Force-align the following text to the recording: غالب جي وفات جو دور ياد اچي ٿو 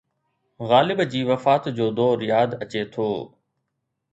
غالب 0.69 1.03
جي 1.11 1.21
وفات 1.27 1.69
جو 1.81 1.89
دور 1.99 2.25
ياد 2.33 2.57
اچي 2.67 2.83
ٿو 2.95 3.09